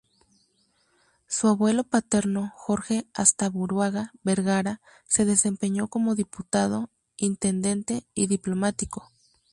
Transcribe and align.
Su 1.27 1.47
abuelo 1.47 1.83
paterno, 1.83 2.53
Jorge 2.55 3.05
Astaburuaga 3.13 4.13
Vergara, 4.23 4.81
se 5.05 5.25
desempeñó 5.25 5.89
como 5.89 6.15
diputado, 6.15 6.89
intendente 7.17 8.07
y 8.15 8.25
diplomático. 8.25 9.07